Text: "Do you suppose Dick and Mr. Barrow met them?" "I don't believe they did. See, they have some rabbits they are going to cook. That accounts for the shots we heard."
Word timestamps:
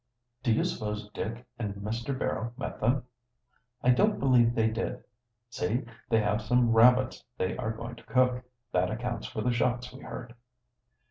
"Do 0.41 0.51
you 0.51 0.63
suppose 0.63 1.11
Dick 1.13 1.45
and 1.59 1.75
Mr. 1.75 2.17
Barrow 2.17 2.53
met 2.57 2.79
them?" 2.79 3.03
"I 3.83 3.91
don't 3.91 4.19
believe 4.19 4.55
they 4.55 4.67
did. 4.67 5.03
See, 5.51 5.85
they 6.09 6.19
have 6.21 6.41
some 6.41 6.71
rabbits 6.71 7.23
they 7.37 7.55
are 7.57 7.71
going 7.71 7.97
to 7.97 8.03
cook. 8.05 8.43
That 8.71 8.89
accounts 8.89 9.27
for 9.27 9.41
the 9.41 9.53
shots 9.53 9.93
we 9.93 9.99
heard." 10.01 10.33